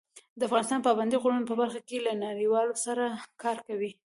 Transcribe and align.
افغانستان 0.47 0.79
د 0.81 0.85
پابندي 0.87 1.17
غرونو 1.23 1.49
په 1.49 1.55
برخه 1.61 1.81
کې 1.87 1.97
له 2.05 2.11
نړیوالو 2.25 2.73
سره 2.85 3.03
کار 3.43 3.57
کوي. 3.67 3.91